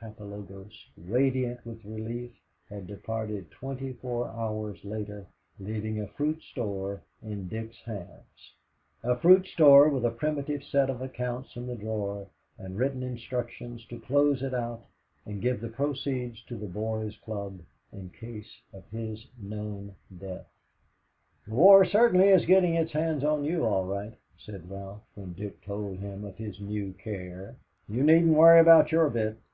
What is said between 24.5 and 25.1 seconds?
Ralph